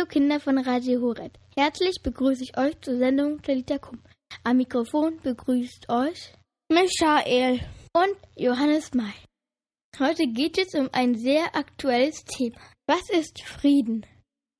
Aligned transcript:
Hallo 0.00 0.08
Kinder 0.08 0.40
von 0.40 0.56
Radio 0.56 1.02
Horeb. 1.02 1.38
Herzlich 1.54 2.00
begrüße 2.02 2.42
ich 2.44 2.56
euch 2.56 2.80
zur 2.80 2.96
Sendung 2.96 3.42
Talita 3.42 3.76
Kum. 3.76 3.98
Am 4.44 4.56
Mikrofon 4.56 5.18
begrüßt 5.22 5.90
euch 5.90 6.32
Michael 6.72 7.60
und 7.92 8.16
Johannes 8.34 8.94
May. 8.94 9.12
Heute 9.98 10.26
geht 10.26 10.56
es 10.56 10.72
um 10.72 10.88
ein 10.92 11.16
sehr 11.16 11.54
aktuelles 11.54 12.24
Thema. 12.24 12.56
Was 12.86 13.10
ist 13.10 13.42
Frieden? 13.42 14.06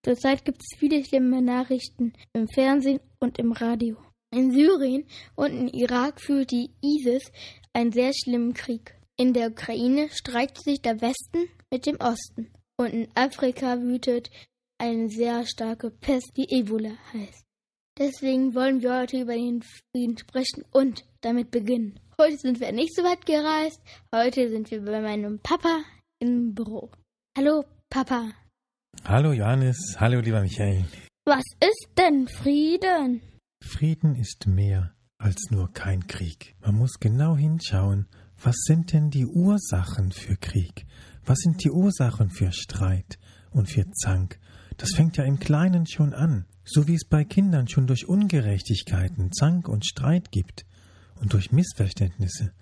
Zurzeit 0.04 0.44
gibt 0.44 0.60
es 0.60 0.78
viele 0.78 1.02
schlimme 1.02 1.40
Nachrichten 1.40 2.12
im 2.34 2.46
Fernsehen 2.46 3.00
und 3.18 3.38
im 3.38 3.52
Radio. 3.52 3.96
In 4.34 4.52
Syrien 4.52 5.06
und 5.36 5.52
in 5.52 5.68
Irak 5.68 6.20
führt 6.20 6.50
die 6.50 6.68
ISIS 6.82 7.32
einen 7.72 7.92
sehr 7.92 8.12
schlimmen 8.12 8.52
Krieg. 8.52 8.94
In 9.16 9.32
der 9.32 9.52
Ukraine 9.52 10.10
streitet 10.10 10.62
sich 10.62 10.82
der 10.82 11.00
Westen 11.00 11.48
mit 11.70 11.86
dem 11.86 11.96
Osten. 11.96 12.52
Und 12.76 12.94
in 12.94 13.08
Afrika 13.14 13.78
wütet 13.80 14.30
eine 14.80 15.10
sehr 15.10 15.46
starke 15.46 15.90
Pest, 15.90 16.32
die 16.36 16.46
Ebola 16.48 16.92
heißt. 17.12 17.44
Deswegen 17.98 18.54
wollen 18.54 18.80
wir 18.80 18.98
heute 18.98 19.20
über 19.20 19.34
den 19.34 19.62
Frieden 19.62 20.16
sprechen 20.16 20.64
und 20.72 21.04
damit 21.20 21.50
beginnen. 21.50 22.00
Heute 22.18 22.38
sind 22.38 22.60
wir 22.60 22.72
nicht 22.72 22.94
so 22.96 23.02
weit 23.02 23.26
gereist. 23.26 23.80
Heute 24.14 24.48
sind 24.50 24.70
wir 24.70 24.82
bei 24.82 25.00
meinem 25.00 25.38
Papa 25.40 25.82
im 26.18 26.54
Büro. 26.54 26.90
Hallo, 27.36 27.64
Papa. 27.90 28.30
Hallo, 29.04 29.32
Johannes. 29.32 29.96
Hallo, 29.98 30.20
lieber 30.20 30.40
Michael. 30.40 30.86
Was 31.26 31.44
ist 31.62 31.88
denn 31.98 32.26
Frieden? 32.26 33.20
Frieden 33.62 34.16
ist 34.16 34.46
mehr 34.46 34.94
als 35.18 35.50
nur 35.50 35.70
kein 35.74 36.06
Krieg. 36.06 36.56
Man 36.60 36.76
muss 36.76 36.98
genau 36.98 37.36
hinschauen, 37.36 38.06
was 38.42 38.56
sind 38.64 38.94
denn 38.94 39.10
die 39.10 39.26
Ursachen 39.26 40.10
für 40.10 40.36
Krieg? 40.36 40.86
Was 41.26 41.38
sind 41.40 41.62
die 41.62 41.70
Ursachen 41.70 42.30
für 42.30 42.50
Streit 42.52 43.18
und 43.50 43.68
für 43.68 43.84
Zank? 43.90 44.40
Das 44.80 44.92
fängt 44.96 45.18
ja 45.18 45.24
im 45.24 45.38
Kleinen 45.38 45.86
schon 45.86 46.14
an, 46.14 46.46
so 46.64 46.88
wie 46.88 46.94
es 46.94 47.04
bei 47.04 47.22
Kindern 47.22 47.68
schon 47.68 47.86
durch 47.86 48.08
Ungerechtigkeiten, 48.08 49.30
Zank 49.30 49.68
und 49.68 49.84
Streit 49.84 50.32
gibt 50.32 50.64
und 51.20 51.34
durch 51.34 51.52
Missverständnisse. 51.52 52.52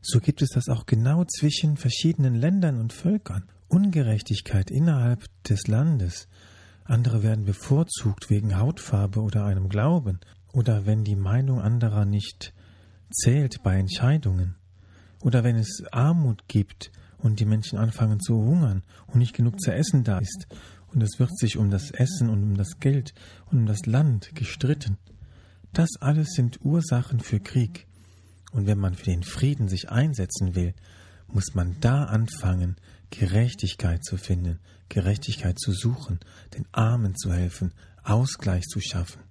So 0.00 0.18
gibt 0.20 0.40
es 0.40 0.48
das 0.48 0.70
auch 0.70 0.86
genau 0.86 1.26
zwischen 1.26 1.76
verschiedenen 1.76 2.36
Ländern 2.36 2.80
und 2.80 2.94
Völkern. 2.94 3.44
Ungerechtigkeit 3.68 4.70
innerhalb 4.70 5.26
des 5.42 5.66
Landes. 5.66 6.26
Andere 6.84 7.22
werden 7.22 7.44
bevorzugt 7.44 8.30
wegen 8.30 8.56
Hautfarbe 8.56 9.20
oder 9.20 9.44
einem 9.44 9.68
Glauben 9.68 10.20
oder 10.54 10.86
wenn 10.86 11.04
die 11.04 11.16
Meinung 11.16 11.60
anderer 11.60 12.06
nicht 12.06 12.54
zählt 13.12 13.62
bei 13.62 13.76
Entscheidungen 13.76 14.54
oder 15.20 15.44
wenn 15.44 15.56
es 15.56 15.82
Armut 15.92 16.48
gibt 16.48 16.90
und 17.18 17.40
die 17.40 17.44
Menschen 17.44 17.78
anfangen 17.78 18.20
zu 18.20 18.36
hungern 18.36 18.82
und 19.08 19.18
nicht 19.18 19.34
genug 19.34 19.60
zu 19.60 19.70
essen 19.70 20.02
da 20.04 20.18
ist 20.18 20.46
und 20.92 21.02
es 21.02 21.18
wird 21.18 21.36
sich 21.36 21.56
um 21.56 21.70
das 21.70 21.90
Essen 21.90 22.28
und 22.28 22.42
um 22.42 22.56
das 22.56 22.80
Geld 22.80 23.14
und 23.46 23.58
um 23.58 23.66
das 23.66 23.86
Land 23.86 24.34
gestritten. 24.34 24.96
Das 25.72 25.90
alles 26.00 26.28
sind 26.30 26.64
Ursachen 26.64 27.20
für 27.20 27.40
Krieg. 27.40 27.86
Und 28.52 28.66
wenn 28.66 28.78
man 28.78 28.94
für 28.94 29.04
den 29.04 29.22
Frieden 29.22 29.68
sich 29.68 29.90
einsetzen 29.90 30.54
will, 30.54 30.74
muss 31.26 31.54
man 31.54 31.76
da 31.80 32.04
anfangen, 32.04 32.76
Gerechtigkeit 33.10 34.02
zu 34.04 34.16
finden, 34.16 34.58
Gerechtigkeit 34.88 35.58
zu 35.58 35.72
suchen, 35.72 36.20
den 36.54 36.66
Armen 36.72 37.14
zu 37.14 37.32
helfen, 37.32 37.74
Ausgleich 38.02 38.64
zu 38.64 38.80
schaffen. 38.80 39.22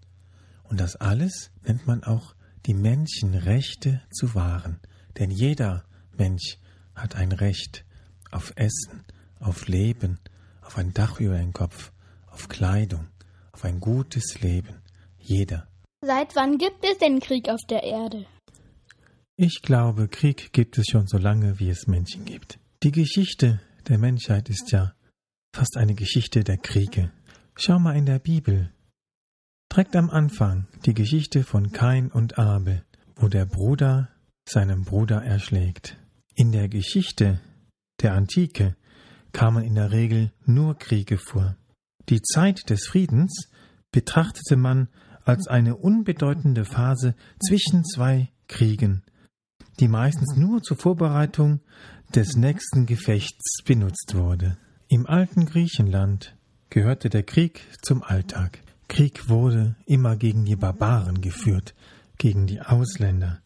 Und 0.63 0.79
das 0.79 0.95
alles 0.95 1.51
nennt 1.65 1.87
man 1.87 2.03
auch 2.03 2.35
die 2.67 2.75
Menschenrechte 2.75 4.01
zu 4.11 4.35
wahren. 4.35 4.79
Denn 5.17 5.31
jeder 5.31 5.85
Mensch 6.15 6.59
hat 6.93 7.15
ein 7.15 7.31
Recht 7.31 7.85
auf 8.29 8.53
Essen, 8.55 9.03
auf 9.39 9.67
Leben, 9.67 10.19
auf 10.67 10.77
ein 10.77 10.93
Dach 10.93 11.19
über 11.19 11.37
den 11.37 11.53
Kopf, 11.53 11.91
auf 12.27 12.47
Kleidung, 12.47 13.07
auf 13.51 13.65
ein 13.65 13.79
gutes 13.79 14.39
Leben. 14.41 14.75
Jeder. 15.17 15.67
Seit 16.01 16.35
wann 16.35 16.59
gibt 16.59 16.85
es 16.85 16.99
denn 16.99 17.19
Krieg 17.19 17.49
auf 17.49 17.61
der 17.67 17.83
Erde? 17.83 18.27
Ich 19.35 19.61
glaube, 19.63 20.07
Krieg 20.07 20.53
gibt 20.53 20.77
es 20.77 20.85
schon 20.91 21.07
so 21.07 21.17
lange, 21.17 21.59
wie 21.59 21.69
es 21.69 21.87
Menschen 21.87 22.25
gibt. 22.25 22.59
Die 22.83 22.91
Geschichte 22.91 23.59
der 23.87 23.97
Menschheit 23.97 24.49
ist 24.49 24.71
ja 24.71 24.93
fast 25.55 25.75
eine 25.77 25.95
Geschichte 25.95 26.43
der 26.43 26.57
Kriege. 26.57 27.11
Schau 27.55 27.79
mal 27.79 27.95
in 27.95 28.05
der 28.05 28.19
Bibel, 28.19 28.71
Direkt 29.77 29.95
am 29.95 30.09
Anfang 30.09 30.65
die 30.87 30.95
Geschichte 30.95 31.43
von 31.43 31.71
Kain 31.71 32.09
und 32.11 32.39
Abel, 32.39 32.83
wo 33.15 33.27
der 33.27 33.45
Bruder 33.45 34.09
seinen 34.49 34.83
Bruder 34.85 35.23
erschlägt. 35.23 35.97
In 36.33 36.51
der 36.51 36.67
Geschichte 36.67 37.39
der 38.01 38.13
Antike 38.13 38.75
kamen 39.33 39.63
in 39.63 39.75
der 39.75 39.91
Regel 39.91 40.31
nur 40.45 40.77
Kriege 40.77 41.17
vor. 41.17 41.55
Die 42.09 42.21
Zeit 42.21 42.69
des 42.69 42.87
Friedens 42.87 43.49
betrachtete 43.91 44.55
man 44.55 44.87
als 45.25 45.47
eine 45.47 45.75
unbedeutende 45.75 46.63
Phase 46.63 47.15
zwischen 47.45 47.83
zwei 47.83 48.31
Kriegen, 48.47 49.03
die 49.79 49.87
meistens 49.87 50.35
nur 50.37 50.61
zur 50.63 50.77
Vorbereitung 50.77 51.59
des 52.15 52.35
nächsten 52.35 52.85
Gefechts 52.85 53.63
benutzt 53.65 54.13
wurde. 54.15 54.57
Im 54.87 55.05
alten 55.05 55.45
Griechenland 55.45 56.35
gehörte 56.69 57.09
der 57.09 57.23
Krieg 57.23 57.61
zum 57.81 58.03
Alltag. 58.03 58.59
Krieg 58.87 59.27
wurde 59.27 59.75
immer 59.85 60.15
gegen 60.15 60.45
die 60.45 60.55
Barbaren 60.55 61.19
geführt, 61.19 61.75
gegen 62.17 62.47
die 62.47 62.61
Ausländer. 62.61 63.41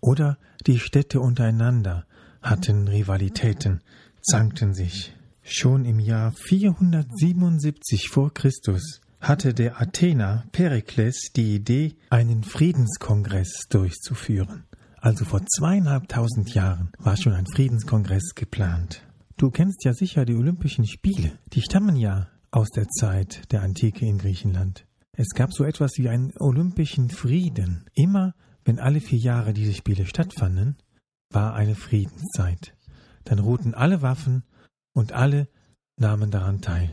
Oder 0.00 0.36
die 0.66 0.78
Städte 0.78 1.20
untereinander 1.20 2.06
hatten 2.42 2.88
Rivalitäten, 2.88 3.80
zankten 4.20 4.74
sich. 4.74 5.14
Schon 5.44 5.84
im 5.84 5.98
Jahr 5.98 6.32
477 6.32 8.08
vor 8.08 8.32
Christus 8.32 9.00
hatte 9.20 9.54
der 9.54 9.80
Athener 9.80 10.44
Perikles 10.52 11.30
die 11.34 11.54
Idee, 11.54 11.96
einen 12.10 12.44
Friedenskongress 12.44 13.66
durchzuführen. 13.68 14.64
Also 14.96 15.24
vor 15.24 15.44
zweieinhalbtausend 15.44 16.54
Jahren 16.54 16.92
war 16.98 17.16
schon 17.16 17.32
ein 17.32 17.46
Friedenskongress 17.46 18.34
geplant. 18.36 19.02
Du 19.36 19.50
kennst 19.50 19.84
ja 19.84 19.92
sicher 19.92 20.24
die 20.24 20.36
Olympischen 20.36 20.86
Spiele. 20.86 21.32
Die 21.52 21.60
stammen 21.60 21.96
ja 21.96 22.28
aus 22.52 22.70
der 22.70 22.88
Zeit 22.88 23.50
der 23.50 23.62
Antike 23.62 24.06
in 24.06 24.18
Griechenland. 24.18 24.86
Es 25.16 25.30
gab 25.34 25.52
so 25.52 25.64
etwas 25.64 25.92
wie 25.96 26.08
einen 26.08 26.32
olympischen 26.38 27.10
Frieden. 27.10 27.84
Immer, 27.94 28.34
wenn 28.64 28.78
alle 28.78 29.00
vier 29.00 29.18
Jahre 29.18 29.52
diese 29.52 29.74
Spiele 29.74 30.06
stattfanden, 30.06 30.76
war 31.30 31.54
eine 31.54 31.74
Friedenszeit. 31.74 32.74
Dann 33.24 33.40
ruhten 33.40 33.74
alle 33.74 34.02
Waffen 34.02 34.44
und 34.94 35.12
alle 35.12 35.48
nahmen 35.96 36.30
daran 36.30 36.60
teil. 36.60 36.90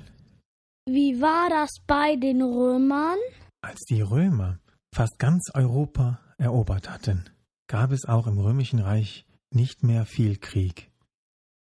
Wie 0.86 1.22
war 1.22 1.50
das 1.50 1.70
bei 1.86 2.16
den 2.16 2.42
Römern? 2.42 3.18
Als 3.62 3.80
die 3.90 4.02
Römer 4.02 4.60
fast 4.94 5.20
ganz 5.20 5.52
Europa 5.54 6.20
erobert 6.38 6.90
hatten, 6.90 7.26
gab 7.68 7.92
es 7.92 8.06
auch 8.06 8.28
im 8.28 8.40
römischen 8.40 8.80
Reich 8.80 9.26
nicht 9.52 9.84
mehr 9.84 10.06
viel 10.06 10.38
Krieg. 10.38 10.90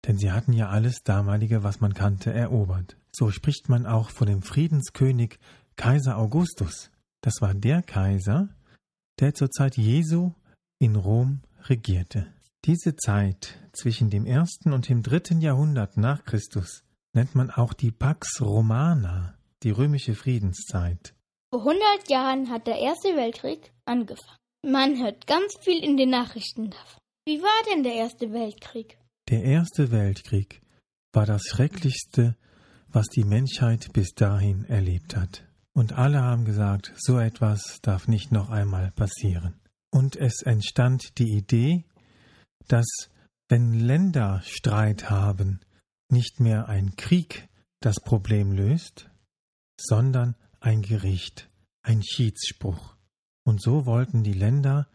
Denn 0.07 0.17
sie 0.17 0.31
hatten 0.31 0.53
ja 0.53 0.69
alles 0.69 1.03
damalige, 1.03 1.63
was 1.63 1.79
man 1.79 1.93
kannte, 1.93 2.33
erobert. 2.33 2.97
So 3.11 3.31
spricht 3.31 3.69
man 3.69 3.85
auch 3.85 4.09
von 4.09 4.27
dem 4.27 4.41
Friedenskönig 4.41 5.39
Kaiser 5.75 6.17
Augustus. 6.17 6.91
Das 7.21 7.35
war 7.41 7.53
der 7.53 7.83
Kaiser, 7.83 8.49
der 9.19 9.33
zur 9.33 9.49
Zeit 9.49 9.77
Jesu 9.77 10.33
in 10.79 10.95
Rom 10.95 11.41
regierte. 11.65 12.27
Diese 12.65 12.95
Zeit 12.95 13.59
zwischen 13.73 14.09
dem 14.09 14.25
ersten 14.25 14.71
und 14.71 14.87
dem 14.87 15.03
dritten 15.03 15.41
Jahrhundert 15.41 15.97
nach 15.97 16.23
Christus 16.23 16.85
nennt 17.11 17.35
man 17.35 17.51
auch 17.51 17.73
die 17.73 17.91
Pax 17.91 18.39
Romana, 18.39 19.37
die 19.63 19.71
römische 19.71 20.15
Friedenszeit. 20.15 21.13
Vor 21.51 21.59
100 21.59 22.09
Jahren 22.09 22.49
hat 22.49 22.65
der 22.67 22.79
Erste 22.79 23.17
Weltkrieg 23.17 23.73
angefangen. 23.83 24.37
Man 24.65 24.97
hört 25.03 25.27
ganz 25.27 25.57
viel 25.59 25.83
in 25.83 25.97
den 25.97 26.09
Nachrichten 26.09 26.69
davon. 26.69 27.01
Wie 27.25 27.41
war 27.41 27.63
denn 27.69 27.83
der 27.83 27.95
Erste 27.95 28.31
Weltkrieg? 28.31 28.97
Der 29.29 29.43
Erste 29.43 29.91
Weltkrieg 29.91 30.61
war 31.11 31.25
das 31.25 31.43
Schrecklichste, 31.43 32.37
was 32.87 33.07
die 33.07 33.25
Menschheit 33.25 33.91
bis 33.91 34.13
dahin 34.13 34.63
erlebt 34.65 35.17
hat. 35.17 35.43
Und 35.73 35.93
alle 35.93 36.21
haben 36.21 36.45
gesagt, 36.45 36.93
so 36.95 37.19
etwas 37.19 37.79
darf 37.81 38.07
nicht 38.07 38.31
noch 38.31 38.49
einmal 38.49 38.91
passieren. 38.91 39.59
Und 39.89 40.15
es 40.15 40.41
entstand 40.43 41.17
die 41.17 41.35
Idee, 41.35 41.83
dass 42.67 43.09
wenn 43.49 43.73
Länder 43.73 44.41
Streit 44.43 45.09
haben, 45.09 45.59
nicht 46.09 46.39
mehr 46.39 46.69
ein 46.69 46.95
Krieg 46.95 47.49
das 47.81 47.99
Problem 47.99 48.51
löst, 48.51 49.09
sondern 49.79 50.35
ein 50.59 50.81
Gericht, 50.81 51.49
ein 51.81 52.01
Schiedsspruch. 52.03 52.95
Und 53.45 53.61
so 53.61 53.85
wollten 53.85 54.23
die 54.23 54.33
Länder 54.33 54.87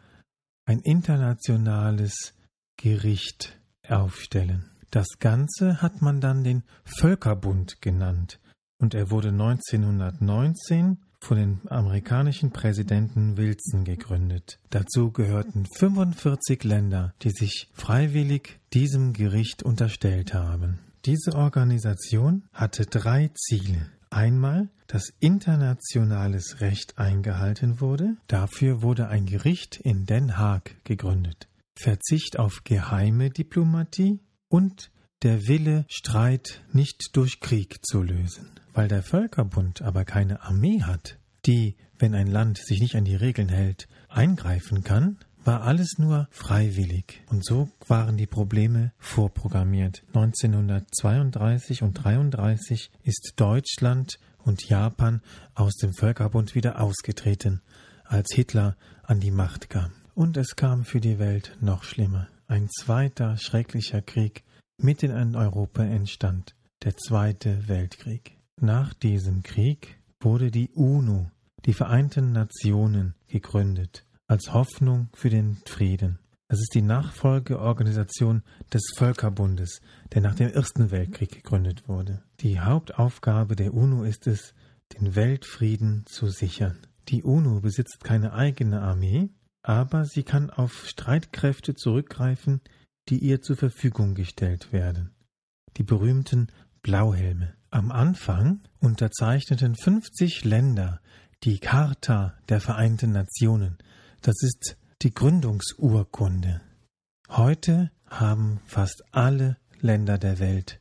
ein 0.65 0.81
internationales 0.81 2.35
Gericht 2.77 3.59
aufstellen. 3.87 4.71
Das 4.91 5.19
Ganze 5.19 5.83
hat 5.83 6.01
man 6.01 6.21
dann 6.21 6.45
den 6.45 6.63
Völkerbund 6.85 7.83
genannt, 7.83 8.41
und 8.81 8.95
er 8.95 9.11
wurde 9.11 9.29
1919 9.29 11.05
von 11.21 11.37
dem 11.37 11.61
amerikanischen 11.69 12.51
Präsidenten 12.51 13.37
Wilson 13.37 13.85
gegründet. 13.85 14.59
Dazu 14.71 15.11
gehörten 15.11 15.67
45 15.77 16.65
Länder, 16.65 17.15
die 17.23 17.31
sich 17.31 17.69
freiwillig 17.73 18.61
diesem 18.73 19.13
Gericht 19.13 19.63
unterstellt 19.63 20.35
haben. 20.35 20.79
Diese 21.05 21.35
Organisation 21.35 22.45
hatte 22.53 22.87
drei 22.87 23.31
Ziele. 23.35 23.91
Einmal, 24.11 24.69
dass 24.87 25.13
internationales 25.21 26.61
Recht 26.61 26.99
eingehalten 26.99 27.81
wurde. 27.81 28.17
Dafür 28.27 28.83
wurde 28.83 29.09
ein 29.09 29.27
Gericht 29.27 29.77
in 29.77 30.07
Den 30.07 30.39
Haag 30.39 30.75
gegründet. 30.85 31.49
Verzicht 31.79 32.39
auf 32.39 32.65
geheime 32.65 33.31
Diplomatie 33.31 34.19
und 34.49 34.91
der 35.23 35.49
Wille, 35.49 35.85
Streit 35.89 36.63
nicht 36.73 37.17
durch 37.17 37.41
Krieg 37.41 37.81
zu 37.85 38.03
lösen. 38.03 38.51
Weil 38.73 38.89
der 38.89 39.03
Völkerbund 39.03 39.83
aber 39.83 40.05
keine 40.05 40.43
Armee 40.43 40.83
hat, 40.83 41.19
die, 41.47 41.77
wenn 41.99 42.15
ein 42.15 42.29
Land 42.29 42.59
sich 42.59 42.81
nicht 42.81 42.95
an 42.95 43.05
die 43.05 43.17
Regeln 43.17 43.49
hält, 43.49 43.89
eingreifen 44.09 44.85
kann, 44.85 45.19
war 45.45 45.63
alles 45.63 45.99
nur 45.99 46.29
freiwillig. 46.31 47.23
Und 47.31 47.45
so 47.45 47.71
waren 47.87 48.17
die 48.17 48.27
Probleme 48.27 48.93
vorprogrammiert. 48.99 50.03
1932 50.09 51.83
und 51.83 51.99
1933 51.99 52.91
ist 53.03 53.33
Deutschland 53.37 54.19
und 54.39 54.69
Japan 54.69 55.23
aus 55.55 55.77
dem 55.77 55.95
Völkerbund 55.95 56.55
wieder 56.55 56.81
ausgetreten, 56.81 57.63
als 58.05 58.33
Hitler 58.33 58.77
an 59.03 59.21
die 59.21 59.31
Macht 59.31 59.71
kam. 59.71 59.93
Und 60.15 60.37
es 60.37 60.55
kam 60.57 60.85
für 60.85 61.01
die 61.01 61.19
Welt 61.19 61.57
noch 61.61 61.83
schlimmer. 61.83 62.29
Ein 62.47 62.69
zweiter 62.69 63.37
schrecklicher 63.37 64.03
Krieg 64.03 64.45
mitten 64.81 65.11
in 65.11 65.35
Europa 65.35 65.83
entstand, 65.83 66.55
der 66.85 66.97
Zweite 66.97 67.69
Weltkrieg. 67.69 68.39
Nach 68.61 68.95
diesem 68.95 69.43
Krieg 69.43 69.99
wurde 70.21 70.51
die 70.51 70.71
UNO, 70.71 71.31
die 71.65 71.73
Vereinten 71.73 72.33
Nationen, 72.33 73.15
gegründet 73.27 74.05
als 74.29 74.53
Hoffnung 74.53 75.09
für 75.15 75.31
den 75.31 75.57
Frieden. 75.67 76.19
Es 76.49 76.61
ist 76.61 76.75
die 76.75 76.83
Nachfolgeorganisation 76.83 78.43
des 78.73 78.83
Völkerbundes, 78.97 79.81
der 80.13 80.23
nach 80.23 80.35
dem 80.35 80.51
Ersten 80.51 80.91
Weltkrieg 80.91 81.31
gegründet 81.31 81.89
wurde. 81.89 82.23
Die 82.41 82.61
Hauptaufgabe 82.61 83.57
der 83.57 83.75
UNO 83.75 84.05
ist 84.05 84.27
es, 84.27 84.55
den 84.99 85.15
Weltfrieden 85.15 86.05
zu 86.07 86.29
sichern. 86.29 86.79
Die 87.09 87.23
UNO 87.23 87.61
besitzt 87.61 88.05
keine 88.05 88.33
eigene 88.33 88.81
Armee, 88.81 89.29
aber 89.63 90.05
sie 90.05 90.23
kann 90.23 90.51
auf 90.51 90.87
Streitkräfte 90.87 91.75
zurückgreifen, 91.75 92.61
die 93.09 93.19
ihr 93.19 93.41
zur 93.43 93.57
Verfügung 93.57 94.15
gestellt 94.15 94.73
werden. 94.73 95.11
Die 95.77 95.83
berühmten 95.83 96.49
Blauhelme. 96.83 97.55
Am 97.71 97.91
Anfang 97.91 98.61
unterzeichneten 98.81 99.77
50 99.77 100.45
Länder 100.45 101.01
die 101.45 101.59
Charta 101.59 102.35
der 102.49 102.61
Vereinten 102.61 103.13
Nationen, 103.13 103.79
das 104.23 104.43
ist 104.43 104.77
die 105.03 105.13
Gründungsurkunde. 105.13 106.61
Heute 107.29 107.91
haben 108.07 108.61
fast 108.67 109.05
alle 109.13 109.57
Länder 109.81 110.19
der 110.19 110.39
Welt 110.39 110.81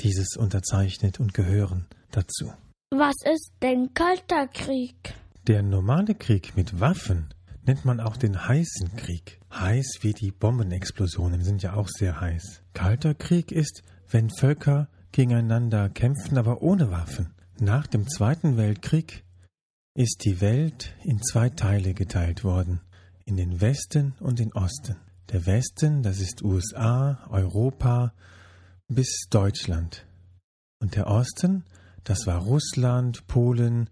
dieses 0.00 0.36
unterzeichnet 0.36 1.20
und 1.20 1.34
gehören 1.34 1.86
dazu. 2.12 2.52
Was 2.90 3.16
ist 3.24 3.52
denn 3.62 3.92
kalter 3.94 4.46
Krieg? 4.48 5.14
Der 5.46 5.62
normale 5.62 6.14
Krieg 6.14 6.56
mit 6.56 6.80
Waffen 6.80 7.34
nennt 7.64 7.84
man 7.84 8.00
auch 8.00 8.16
den 8.16 8.48
heißen 8.48 8.96
Krieg. 8.96 9.40
Heiß 9.52 9.98
wie 10.00 10.12
die 10.12 10.30
Bombenexplosionen 10.30 11.42
sind 11.42 11.62
ja 11.62 11.74
auch 11.74 11.88
sehr 11.88 12.20
heiß. 12.20 12.62
Kalter 12.74 13.14
Krieg 13.14 13.52
ist, 13.52 13.82
wenn 14.10 14.30
Völker 14.30 14.88
gegeneinander 15.12 15.88
kämpfen, 15.88 16.38
aber 16.38 16.62
ohne 16.62 16.90
Waffen. 16.90 17.34
Nach 17.60 17.86
dem 17.86 18.08
Zweiten 18.08 18.56
Weltkrieg 18.56 19.24
ist 19.94 20.24
die 20.24 20.40
Welt 20.40 20.94
in 21.04 21.20
zwei 21.22 21.50
Teile 21.50 21.94
geteilt 21.94 22.44
worden, 22.44 22.80
in 23.24 23.36
den 23.36 23.60
Westen 23.60 24.14
und 24.20 24.38
den 24.38 24.52
Osten. 24.52 24.96
Der 25.30 25.46
Westen, 25.46 26.02
das 26.02 26.18
ist 26.18 26.42
USA, 26.42 27.26
Europa 27.30 28.12
bis 28.88 29.26
Deutschland. 29.30 30.06
Und 30.80 30.96
der 30.96 31.06
Osten, 31.06 31.64
das 32.04 32.26
war 32.26 32.40
Russland, 32.40 33.26
Polen, 33.26 33.88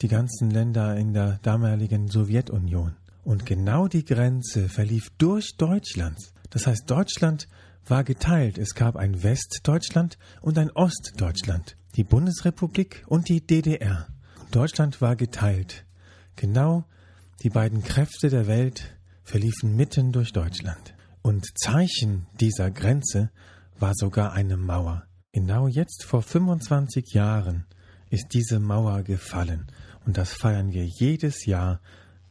die 0.00 0.08
ganzen 0.08 0.50
Länder 0.50 0.96
in 0.96 1.12
der 1.12 1.38
damaligen 1.42 2.08
Sowjetunion. 2.08 2.96
Und 3.22 3.46
genau 3.46 3.88
die 3.88 4.04
Grenze 4.04 4.68
verlief 4.68 5.10
durch 5.18 5.56
Deutschland. 5.56 6.18
Das 6.50 6.66
heißt, 6.66 6.90
Deutschland 6.90 7.48
war 7.86 8.04
geteilt. 8.04 8.58
Es 8.58 8.74
gab 8.74 8.96
ein 8.96 9.22
Westdeutschland 9.22 10.18
und 10.40 10.58
ein 10.58 10.70
Ostdeutschland, 10.70 11.76
die 11.96 12.04
Bundesrepublik 12.04 13.04
und 13.06 13.28
die 13.28 13.46
DDR. 13.46 14.06
Deutschland 14.50 15.00
war 15.00 15.16
geteilt. 15.16 15.84
Genau 16.36 16.84
die 17.42 17.50
beiden 17.50 17.82
Kräfte 17.82 18.28
der 18.28 18.46
Welt 18.46 18.96
verliefen 19.22 19.76
mitten 19.76 20.12
durch 20.12 20.32
Deutschland. 20.32 20.94
Und 21.22 21.46
Zeichen 21.58 22.26
dieser 22.40 22.70
Grenze 22.70 23.30
war 23.78 23.94
sogar 23.94 24.32
eine 24.32 24.56
Mauer. 24.56 25.04
Genau 25.32 25.68
jetzt 25.68 26.04
vor 26.04 26.22
25 26.22 27.12
Jahren 27.12 27.66
ist 28.10 28.28
diese 28.32 28.58
Mauer 28.58 29.02
gefallen. 29.02 29.66
Und 30.04 30.18
das 30.18 30.32
feiern 30.32 30.72
wir 30.72 30.84
jedes 30.84 31.46
Jahr 31.46 31.80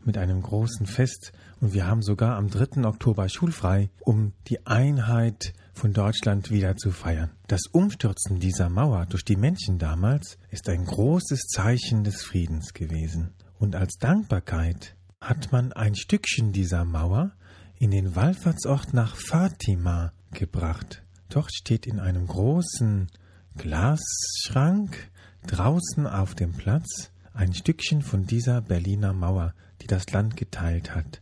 mit 0.06 0.18
einem 0.18 0.42
großen 0.42 0.86
Fest. 0.86 1.32
Und 1.62 1.74
wir 1.74 1.88
haben 1.88 2.02
sogar 2.02 2.38
am 2.38 2.50
3. 2.50 2.86
Oktober 2.86 3.28
schulfrei, 3.30 3.90
um 4.02 4.34
die 4.48 4.66
Einheit 4.66 5.54
von 5.74 5.94
Deutschland 5.94 6.52
wieder 6.52 6.76
zu 6.76 6.92
feiern. 6.92 7.32
Das 7.48 7.62
Umstürzen 7.72 8.40
dieser 8.40 8.70
Mauer 8.70 9.06
durch 9.06 9.24
die 9.24 9.36
Menschen 9.36 9.78
damals 9.78 10.38
ist 10.52 10.70
ein 10.70 10.86
großes 10.86 11.48
Zeichen 11.48 12.04
des 12.04 12.24
Friedens 12.24 12.74
gewesen. 12.74 13.32
Und 13.60 13.76
als 13.76 13.96
Dankbarkeit 13.98 14.96
hat 15.22 15.52
man 15.52 15.74
ein 15.74 15.96
Stückchen 15.96 16.52
dieser 16.52 16.86
Mauer 16.86 17.32
in 17.78 17.92
den 17.92 18.16
Wallfahrtsort 18.16 18.94
nach 18.94 19.16
Fatima 19.16 20.12
gebracht. 20.32 21.04
Dort 21.30 21.54
steht 21.54 21.88
in 21.88 22.00
einem 22.00 22.28
großen 22.28 23.08
Glasschrank 23.58 25.10
draußen 25.48 26.08
auf 26.08 26.36
dem 26.36 26.54
Platz 26.54 27.12
ein 27.34 27.54
Stückchen 27.54 28.02
von 28.02 28.26
dieser 28.26 28.62
Berliner 28.62 29.14
Mauer, 29.14 29.54
die 29.82 29.88
das 29.88 30.12
Land 30.12 30.38
geteilt 30.38 30.94
hat. 30.96 31.22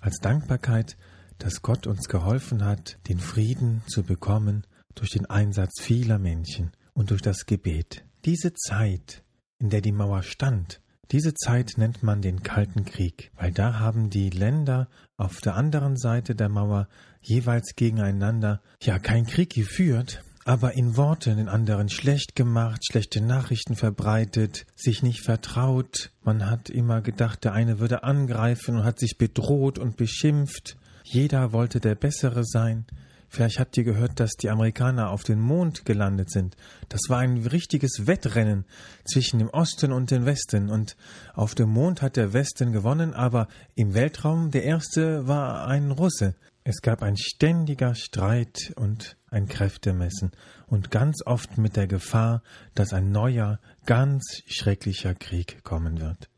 Als 0.00 0.18
Dankbarkeit 0.18 0.96
dass 1.38 1.62
Gott 1.62 1.86
uns 1.86 2.08
geholfen 2.08 2.64
hat, 2.64 2.98
den 3.08 3.18
Frieden 3.18 3.82
zu 3.86 4.02
bekommen 4.02 4.66
durch 4.94 5.10
den 5.10 5.26
Einsatz 5.26 5.80
vieler 5.80 6.18
Menschen 6.18 6.72
und 6.94 7.10
durch 7.10 7.22
das 7.22 7.46
Gebet. 7.46 8.04
Diese 8.24 8.54
Zeit, 8.54 9.22
in 9.58 9.70
der 9.70 9.80
die 9.80 9.92
Mauer 9.92 10.22
stand, 10.22 10.80
diese 11.12 11.34
Zeit 11.34 11.74
nennt 11.76 12.02
man 12.02 12.20
den 12.20 12.42
Kalten 12.42 12.84
Krieg, 12.84 13.30
weil 13.36 13.52
da 13.52 13.78
haben 13.78 14.10
die 14.10 14.30
Länder 14.30 14.88
auf 15.16 15.40
der 15.40 15.54
anderen 15.54 15.96
Seite 15.96 16.34
der 16.34 16.48
Mauer 16.48 16.88
jeweils 17.20 17.76
gegeneinander 17.76 18.60
ja 18.82 18.98
kein 18.98 19.26
Krieg 19.26 19.54
geführt, 19.54 20.24
aber 20.46 20.74
in 20.74 20.96
Worten 20.96 21.38
den 21.38 21.48
anderen 21.48 21.88
schlecht 21.88 22.36
gemacht, 22.36 22.86
schlechte 22.86 23.20
Nachrichten 23.20 23.74
verbreitet, 23.74 24.64
sich 24.76 25.02
nicht 25.02 25.22
vertraut. 25.22 26.12
Man 26.22 26.48
hat 26.48 26.70
immer 26.70 27.00
gedacht, 27.00 27.42
der 27.42 27.52
eine 27.52 27.80
würde 27.80 28.04
angreifen 28.04 28.76
und 28.76 28.84
hat 28.84 29.00
sich 29.00 29.18
bedroht 29.18 29.76
und 29.76 29.96
beschimpft. 29.96 30.76
Jeder 31.02 31.52
wollte 31.52 31.80
der 31.80 31.96
Bessere 31.96 32.44
sein. 32.44 32.86
Vielleicht 33.28 33.58
habt 33.58 33.76
ihr 33.76 33.82
gehört, 33.82 34.20
dass 34.20 34.36
die 34.36 34.48
Amerikaner 34.48 35.10
auf 35.10 35.24
den 35.24 35.40
Mond 35.40 35.84
gelandet 35.84 36.30
sind. 36.30 36.56
Das 36.90 37.00
war 37.08 37.18
ein 37.18 37.38
richtiges 37.38 38.06
Wettrennen 38.06 38.66
zwischen 39.04 39.40
dem 39.40 39.48
Osten 39.48 39.90
und 39.90 40.12
dem 40.12 40.26
Westen. 40.26 40.70
Und 40.70 40.96
auf 41.34 41.56
dem 41.56 41.70
Mond 41.70 42.02
hat 42.02 42.14
der 42.14 42.32
Westen 42.32 42.70
gewonnen, 42.70 43.14
aber 43.14 43.48
im 43.74 43.94
Weltraum 43.94 44.52
der 44.52 44.62
erste 44.62 45.26
war 45.26 45.66
ein 45.66 45.90
Russe. 45.90 46.36
Es 46.62 46.82
gab 46.82 47.02
ein 47.02 47.16
ständiger 47.16 47.96
Streit 47.96 48.72
und 48.76 49.16
ein 49.36 49.46
Kräftemessen 49.48 50.32
und 50.66 50.90
ganz 50.90 51.24
oft 51.24 51.58
mit 51.58 51.76
der 51.76 51.86
Gefahr, 51.86 52.42
dass 52.74 52.92
ein 52.92 53.12
neuer, 53.12 53.60
ganz 53.84 54.42
schrecklicher 54.46 55.14
Krieg 55.14 55.62
kommen 55.62 56.00
wird. 56.00 56.28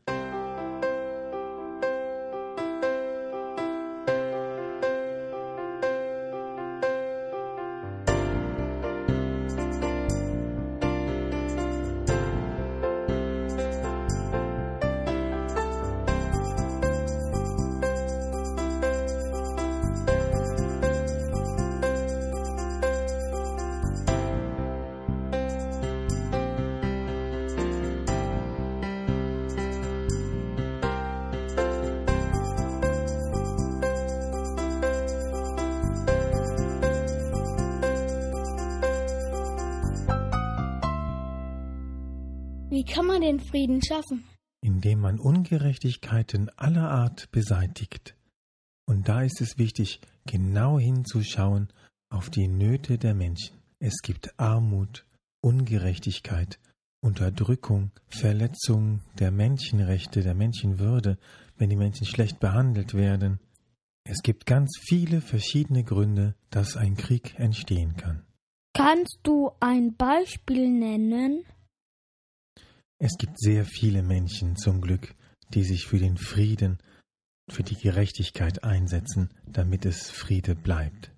Kann 42.89 43.05
man 43.05 43.21
den 43.21 43.39
Frieden 43.39 43.81
schaffen? 43.83 44.23
Indem 44.61 44.99
man 44.99 45.19
Ungerechtigkeiten 45.19 46.49
aller 46.57 46.89
Art 46.89 47.31
beseitigt. 47.31 48.15
Und 48.85 49.07
da 49.07 49.21
ist 49.21 49.41
es 49.41 49.57
wichtig, 49.57 50.01
genau 50.25 50.79
hinzuschauen 50.79 51.69
auf 52.09 52.29
die 52.29 52.47
Nöte 52.47 52.97
der 52.97 53.13
Menschen. 53.13 53.55
Es 53.79 54.01
gibt 54.01 54.37
Armut, 54.37 55.05
Ungerechtigkeit 55.41 56.59
Unterdrückung, 57.01 57.91
Verletzung 58.09 58.99
der 59.19 59.31
Menschenrechte, 59.31 60.21
der 60.21 60.33
Menschenwürde, 60.33 61.17
wenn 61.57 61.69
die 61.69 61.77
Menschen 61.77 62.05
schlecht 62.05 62.39
behandelt 62.39 62.93
werden. 62.93 63.39
Es 64.03 64.21
gibt 64.21 64.45
ganz 64.45 64.77
viele 64.81 65.21
verschiedene 65.21 65.83
Gründe, 65.83 66.35
dass 66.49 66.75
ein 66.75 66.97
Krieg 66.97 67.39
entstehen 67.39 67.95
kann. 67.95 68.23
Kannst 68.73 69.19
du 69.23 69.51
ein 69.59 69.95
Beispiel 69.95 70.69
nennen? 70.69 71.45
Es 73.01 73.17
gibt 73.17 73.39
sehr 73.39 73.65
viele 73.65 74.03
Menschen 74.03 74.57
zum 74.57 74.81
Glück, 74.81 75.15
die 75.53 75.63
sich 75.63 75.87
für 75.87 75.99
den 75.99 76.17
Frieden, 76.17 76.79
für 77.49 77.63
die 77.63 77.75
Gerechtigkeit 77.75 78.63
einsetzen, 78.63 79.29
damit 79.47 79.85
es 79.85 80.09
Friede 80.09 80.53
bleibt. 80.53 81.11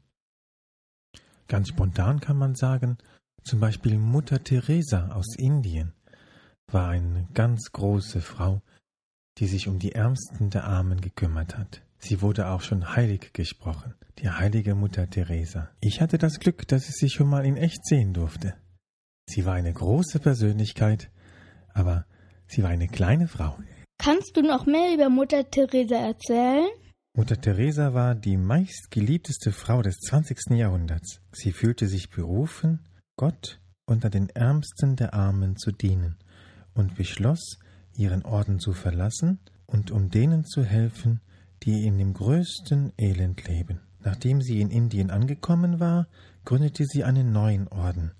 Ganz 1.47 1.69
spontan 1.69 2.19
kann 2.19 2.37
man 2.37 2.55
sagen, 2.55 2.97
zum 3.43 3.59
Beispiel 3.59 3.97
Mutter 3.97 4.43
Teresa 4.43 5.09
aus 5.09 5.35
Indien 5.37 5.93
war 6.71 6.89
eine 6.89 7.27
ganz 7.33 7.71
große 7.71 8.21
Frau, 8.21 8.61
die 9.39 9.47
sich 9.47 9.67
um 9.67 9.79
die 9.79 9.93
Ärmsten 9.93 10.51
der 10.51 10.65
Armen 10.65 11.01
gekümmert 11.01 11.57
hat. 11.57 11.81
Sie 11.97 12.21
wurde 12.21 12.47
auch 12.49 12.61
schon 12.61 12.95
heilig 12.95 13.33
gesprochen, 13.33 13.95
die 14.19 14.29
heilige 14.29 14.75
Mutter 14.75 15.09
Teresa. 15.09 15.69
Ich 15.81 15.99
hatte 15.99 16.19
das 16.19 16.39
Glück, 16.39 16.67
dass 16.67 16.87
ich 16.87 16.95
sie 16.95 17.09
schon 17.09 17.27
mal 17.27 17.45
in 17.45 17.57
echt 17.57 17.85
sehen 17.85 18.13
durfte. 18.13 18.55
Sie 19.27 19.45
war 19.45 19.55
eine 19.55 19.73
große 19.73 20.19
Persönlichkeit, 20.19 21.11
aber 21.73 22.05
sie 22.47 22.63
war 22.63 22.69
eine 22.69 22.87
kleine 22.87 23.27
Frau. 23.27 23.57
Kannst 23.97 24.35
du 24.35 24.41
noch 24.41 24.65
mehr 24.65 24.93
über 24.93 25.09
Mutter 25.09 25.49
Teresa 25.49 25.95
erzählen? 25.95 26.69
Mutter 27.15 27.39
Teresa 27.39 27.93
war 27.93 28.15
die 28.15 28.37
meistgeliebteste 28.37 29.51
Frau 29.51 29.81
des 29.81 29.97
20. 29.99 30.51
Jahrhunderts. 30.51 31.21
Sie 31.33 31.51
fühlte 31.51 31.87
sich 31.87 32.09
berufen, 32.09 32.79
Gott 33.17 33.59
unter 33.85 34.09
den 34.09 34.29
Ärmsten 34.29 34.95
der 34.95 35.13
Armen 35.13 35.57
zu 35.57 35.71
dienen 35.71 36.15
und 36.73 36.95
beschloss, 36.95 37.59
ihren 37.93 38.23
Orden 38.23 38.59
zu 38.59 38.73
verlassen 38.73 39.39
und 39.65 39.91
um 39.91 40.09
denen 40.09 40.45
zu 40.45 40.63
helfen, 40.63 41.19
die 41.63 41.85
in 41.85 41.97
dem 41.97 42.13
größten 42.13 42.93
Elend 42.97 43.47
leben. 43.47 43.81
Nachdem 43.99 44.41
sie 44.41 44.61
in 44.61 44.71
Indien 44.71 45.11
angekommen 45.11 45.79
war, 45.79 46.07
gründete 46.45 46.85
sie 46.85 47.03
einen 47.03 47.31
neuen 47.31 47.67
Orden, 47.67 48.11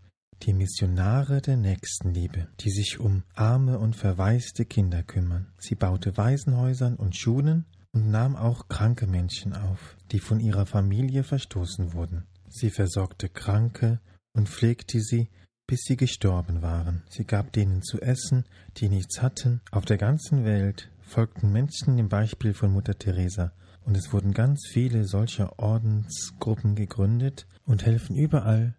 die 0.44 0.54
Missionare 0.54 1.42
der 1.42 1.58
Nächstenliebe, 1.58 2.48
die 2.60 2.72
sich 2.72 3.00
um 3.00 3.24
arme 3.36 3.78
und 3.78 3.96
verwaiste 3.96 4.66
Kinder 4.66 5.04
kümmern. 5.04 5.48
Sie 5.58 5.76
baute 5.76 6.18
Waisenhäusern 6.18 6.96
und 6.96 7.16
Schulen 7.16 7.66
und 7.92 8.10
nahm 8.10 8.36
auch 8.36 8.68
kranke 8.68 9.08
Menschen 9.08 9.54
auf, 9.54 9.96
die 10.12 10.20
von 10.20 10.40
ihrer 10.40 10.66
Familie 10.66 11.24
verstoßen 11.24 11.94
wurden. 11.94 12.26
Sie 12.50 12.70
versorgte 12.70 13.30
Kranke 13.30 14.00
und 14.34 14.50
pflegte 14.50 15.00
sie, 15.00 15.30
bis 15.68 15.82
sie 15.86 15.96
gestorben 15.96 16.62
waren. 16.62 17.04
Sie 17.10 17.26
gab 17.26 17.54
denen 17.54 17.82
zu 17.82 18.02
essen, 18.02 18.46
die 18.78 18.90
nichts 18.90 19.22
hatten. 19.22 19.62
Auf 19.72 19.86
der 19.86 19.98
ganzen 19.98 20.44
Welt 20.44 20.90
folgten 21.02 21.52
Menschen 21.52 21.98
dem 21.98 22.10
Beispiel 22.10 22.54
von 22.54 22.74
Mutter 22.74 22.98
Teresa, 22.98 23.54
und 23.84 23.98
es 23.98 24.14
wurden 24.14 24.34
ganz 24.34 24.68
viele 24.72 25.06
solcher 25.06 25.58
Ordensgruppen 25.60 26.76
gegründet 26.76 27.48
und 27.66 27.86
helfen 27.86 28.16
überall 28.16 28.76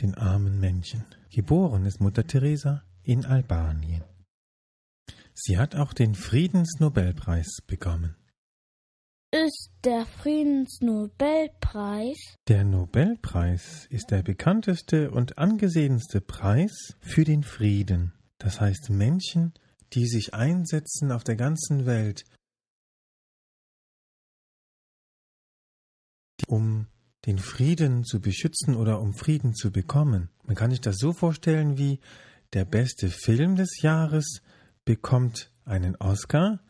den 0.00 0.14
armen 0.14 0.60
Menschen. 0.60 1.04
Geboren 1.30 1.86
ist 1.86 2.00
Mutter 2.00 2.26
Teresa 2.26 2.84
in 3.02 3.24
Albanien. 3.24 4.04
Sie 5.34 5.58
hat 5.58 5.76
auch 5.76 5.92
den 5.92 6.14
Friedensnobelpreis 6.14 7.62
bekommen. 7.66 8.16
Ist 9.30 9.70
der 9.84 10.06
Friedensnobelpreis? 10.06 12.16
Der 12.48 12.64
Nobelpreis 12.64 13.86
ist 13.90 14.10
der 14.10 14.22
bekannteste 14.22 15.10
und 15.10 15.36
angesehenste 15.36 16.22
Preis 16.22 16.96
für 17.00 17.24
den 17.24 17.42
Frieden. 17.42 18.14
Das 18.38 18.58
heißt 18.60 18.88
Menschen, 18.90 19.52
die 19.92 20.06
sich 20.06 20.32
einsetzen 20.32 21.12
auf 21.12 21.24
der 21.24 21.36
ganzen 21.36 21.84
Welt, 21.84 22.24
um 26.46 26.86
den 27.26 27.38
Frieden 27.38 28.04
zu 28.04 28.20
beschützen 28.20 28.76
oder 28.76 29.00
um 29.00 29.14
Frieden 29.14 29.54
zu 29.54 29.70
bekommen. 29.70 30.30
Man 30.44 30.56
kann 30.56 30.70
sich 30.70 30.80
das 30.80 30.96
so 30.98 31.12
vorstellen 31.12 31.78
wie 31.78 32.00
der 32.52 32.64
beste 32.64 33.08
Film 33.08 33.56
des 33.56 33.82
Jahres 33.82 34.42
bekommt 34.84 35.50
einen 35.64 35.96
Oscar 35.96 36.60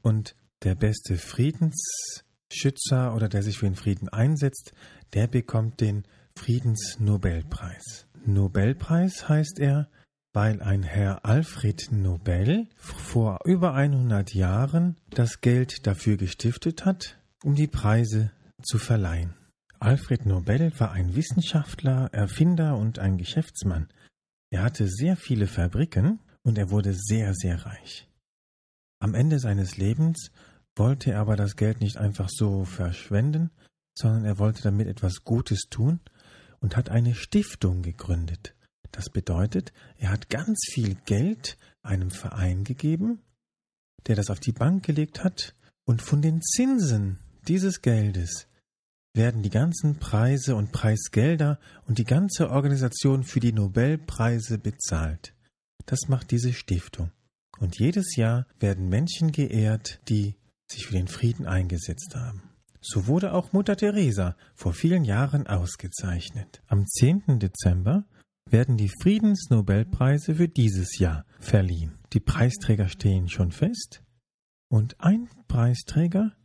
und 0.00 0.34
der 0.62 0.74
beste 0.74 1.16
Friedensschützer 1.18 3.14
oder 3.14 3.28
der 3.28 3.42
sich 3.42 3.58
für 3.58 3.66
den 3.66 3.74
Frieden 3.74 4.08
einsetzt, 4.08 4.72
der 5.12 5.26
bekommt 5.26 5.80
den 5.80 6.04
Friedensnobelpreis. 6.36 8.06
Nobelpreis 8.24 9.28
heißt 9.28 9.58
er, 9.58 9.88
weil 10.32 10.62
ein 10.62 10.82
Herr 10.82 11.24
Alfred 11.24 11.90
Nobel 11.90 12.68
vor 12.76 13.40
über 13.44 13.74
100 13.74 14.34
Jahren 14.34 14.96
das 15.10 15.40
Geld 15.40 15.86
dafür 15.86 16.16
gestiftet 16.16 16.84
hat, 16.84 17.18
um 17.42 17.54
die 17.54 17.66
Preise 17.66 18.30
zu 18.62 18.78
verleihen. 18.78 19.34
Alfred 19.80 20.26
Nobel 20.26 20.72
war 20.80 20.90
ein 20.90 21.14
Wissenschaftler, 21.14 22.12
Erfinder 22.12 22.76
und 22.76 22.98
ein 22.98 23.16
Geschäftsmann. 23.16 23.88
Er 24.50 24.64
hatte 24.64 24.88
sehr 24.88 25.16
viele 25.16 25.46
Fabriken 25.46 26.18
und 26.42 26.58
er 26.58 26.70
wurde 26.70 26.94
sehr, 26.94 27.32
sehr 27.34 27.64
reich. 27.64 28.08
Am 29.00 29.14
Ende 29.14 29.38
seines 29.38 29.76
Lebens 29.76 30.32
wollte 30.74 31.12
er 31.12 31.20
aber 31.20 31.36
das 31.36 31.54
Geld 31.54 31.80
nicht 31.80 31.96
einfach 31.96 32.28
so 32.28 32.64
verschwenden, 32.64 33.50
sondern 33.96 34.24
er 34.24 34.38
wollte 34.38 34.62
damit 34.62 34.88
etwas 34.88 35.22
Gutes 35.22 35.68
tun 35.70 36.00
und 36.58 36.76
hat 36.76 36.88
eine 36.88 37.14
Stiftung 37.14 37.82
gegründet. 37.82 38.56
Das 38.90 39.10
bedeutet, 39.10 39.72
er 39.96 40.10
hat 40.10 40.28
ganz 40.28 40.58
viel 40.72 40.96
Geld 41.04 41.56
einem 41.82 42.10
Verein 42.10 42.64
gegeben, 42.64 43.20
der 44.08 44.16
das 44.16 44.30
auf 44.30 44.40
die 44.40 44.52
Bank 44.52 44.84
gelegt 44.84 45.22
hat, 45.22 45.54
und 45.84 46.02
von 46.02 46.20
den 46.20 46.42
Zinsen 46.42 47.18
dieses 47.46 47.80
Geldes 47.80 48.47
werden 49.18 49.42
die 49.42 49.50
ganzen 49.50 49.98
Preise 49.98 50.54
und 50.54 50.72
Preisgelder 50.72 51.58
und 51.86 51.98
die 51.98 52.04
ganze 52.04 52.50
Organisation 52.50 53.24
für 53.24 53.40
die 53.40 53.52
Nobelpreise 53.52 54.58
bezahlt. 54.58 55.34
Das 55.86 56.08
macht 56.08 56.30
diese 56.30 56.52
Stiftung. 56.52 57.10
Und 57.58 57.78
jedes 57.78 58.14
Jahr 58.16 58.46
werden 58.60 58.88
Menschen 58.88 59.32
geehrt, 59.32 60.00
die 60.08 60.36
sich 60.70 60.86
für 60.86 60.92
den 60.92 61.08
Frieden 61.08 61.46
eingesetzt 61.46 62.14
haben. 62.14 62.42
So 62.80 63.08
wurde 63.08 63.34
auch 63.34 63.52
Mutter 63.52 63.76
Teresa 63.76 64.36
vor 64.54 64.72
vielen 64.72 65.04
Jahren 65.04 65.48
ausgezeichnet. 65.48 66.62
Am 66.68 66.86
10. 66.86 67.40
Dezember 67.40 68.04
werden 68.48 68.76
die 68.76 68.92
Friedensnobelpreise 69.02 70.36
für 70.36 70.48
dieses 70.48 70.98
Jahr 70.98 71.26
verliehen. 71.40 71.98
Die 72.12 72.20
Preisträger 72.20 72.88
stehen 72.88 73.28
schon 73.28 73.50
fest 73.50 74.04
und 74.70 75.00
ein 75.00 75.28
Preisträger 75.48 76.36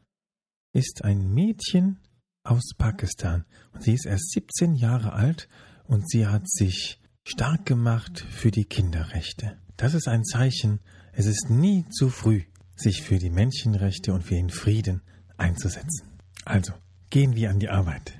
ist 0.73 1.03
ein 1.03 1.31
Mädchen 1.33 1.99
aus 2.43 2.71
Pakistan 2.77 3.45
und 3.73 3.83
sie 3.83 3.93
ist 3.93 4.05
erst 4.05 4.31
17 4.31 4.75
Jahre 4.75 5.13
alt 5.13 5.47
und 5.85 6.09
sie 6.09 6.27
hat 6.27 6.49
sich 6.49 6.99
stark 7.23 7.65
gemacht 7.65 8.19
für 8.19 8.51
die 8.51 8.65
Kinderrechte. 8.65 9.57
Das 9.77 9.93
ist 9.93 10.07
ein 10.07 10.23
Zeichen, 10.23 10.79
es 11.13 11.25
ist 11.25 11.49
nie 11.49 11.85
zu 11.89 12.09
früh, 12.09 12.43
sich 12.75 13.01
für 13.01 13.17
die 13.17 13.29
Menschenrechte 13.29 14.13
und 14.13 14.23
für 14.23 14.35
den 14.35 14.49
Frieden 14.49 15.01
einzusetzen. 15.37 16.19
Also, 16.45 16.73
gehen 17.09 17.35
wir 17.35 17.49
an 17.49 17.59
die 17.59 17.69
Arbeit. 17.69 18.13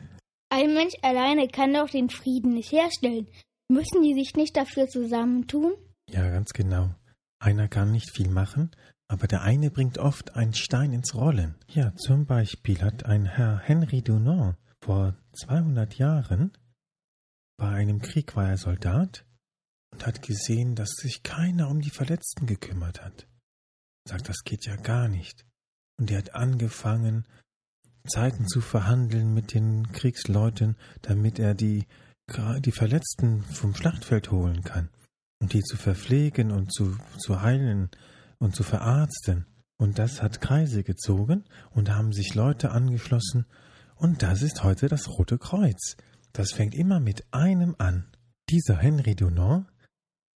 Ein 0.50 0.74
Mensch 0.74 0.94
alleine 1.02 1.48
kann 1.48 1.74
doch 1.74 1.90
den 1.90 2.10
Frieden 2.10 2.54
nicht 2.54 2.72
herstellen. 2.72 3.28
Müssen 3.68 4.04
die 4.04 4.14
sich 4.14 4.36
nicht 4.36 4.56
dafür 4.56 4.88
zusammentun? 4.88 5.74
Ja, 6.10 6.30
ganz 6.30 6.54
genau. 6.54 6.94
Einer 7.44 7.68
kann 7.68 7.92
nicht 7.92 8.10
viel 8.10 8.30
machen, 8.30 8.72
aber 9.10 9.28
der 9.28 9.42
eine 9.42 9.70
bringt 9.70 9.98
oft 9.98 10.38
einen 10.38 10.54
Stein 10.54 10.94
ins 10.94 11.14
Rollen. 11.14 11.56
Ja, 11.68 11.94
zum 11.98 12.26
Beispiel 12.26 12.82
hat 12.82 13.06
ein 13.06 13.26
Herr 13.26 13.60
Henry 13.60 14.02
Dunant 14.02 14.56
vor 14.82 15.18
200 15.34 15.96
Jahren 15.96 16.54
bei 17.58 17.68
einem 17.68 18.00
Krieg 18.02 18.38
war 18.38 18.48
er 18.48 18.58
Soldat 18.58 19.26
und 19.92 20.08
hat 20.08 20.22
gesehen, 20.22 20.76
dass 20.76 20.92
sich 20.92 21.22
keiner 21.22 21.68
um 21.68 21.82
die 21.82 21.90
Verletzten 21.90 22.46
gekümmert 22.46 23.04
hat. 23.04 23.28
Sagt, 24.08 24.30
das 24.30 24.46
geht 24.46 24.66
ja 24.66 24.78
gar 24.78 25.10
nicht. 25.10 25.46
Und 26.00 26.12
er 26.12 26.20
hat 26.20 26.36
angefangen, 26.36 27.28
Zeiten 28.08 28.48
zu 28.48 28.62
verhandeln 28.62 29.34
mit 29.34 29.54
den 29.54 29.92
Kriegsleuten, 29.92 30.78
damit 31.02 31.40
er 31.40 31.56
die, 31.56 31.88
die 32.60 32.72
Verletzten 32.72 33.44
vom 33.44 33.76
Schlachtfeld 33.76 34.32
holen 34.32 34.64
kann 34.64 34.90
und 35.40 35.54
die 35.54 35.62
zu 35.62 35.78
verpflegen 35.78 36.52
und 36.52 36.74
zu, 36.74 36.98
zu 37.18 37.42
heilen 37.42 37.90
und 38.40 38.56
zu 38.56 38.64
verarzten. 38.64 39.46
Und 39.78 40.00
das 40.00 40.22
hat 40.22 40.42
Kreise 40.42 40.84
gezogen 40.84 41.44
und 41.72 41.90
haben 41.90 42.14
sich 42.14 42.36
Leute 42.36 42.72
angeschlossen 42.72 43.46
und 43.96 44.22
das 44.22 44.42
ist 44.42 44.64
heute 44.64 44.90
das 44.90 45.08
Rote 45.08 45.38
Kreuz. 45.38 45.96
Das 46.34 46.52
fängt 46.52 46.76
immer 46.76 47.00
mit 47.00 47.24
einem 47.32 47.76
an. 47.78 48.12
Dieser 48.50 48.78
Henry 48.78 49.16
Dunant 49.16 49.66